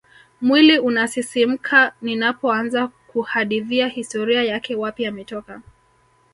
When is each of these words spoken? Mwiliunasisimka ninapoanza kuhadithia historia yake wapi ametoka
Mwiliunasisimka 0.41 1.93
ninapoanza 2.01 2.87
kuhadithia 3.07 3.87
historia 3.87 4.43
yake 4.43 4.75
wapi 4.75 5.05
ametoka 5.05 5.61